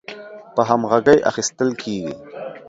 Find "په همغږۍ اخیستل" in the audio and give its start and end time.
0.55-1.69